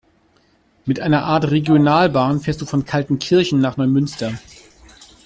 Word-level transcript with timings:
Mit 0.87 0.99
einer 0.99 1.25
Art 1.25 1.51
Regionalbahn 1.51 2.39
fährst 2.39 2.59
du 2.59 2.65
von 2.65 2.85
Kaltenkirchen 2.85 3.59
nach 3.59 3.77
Neumünster. 3.77 4.33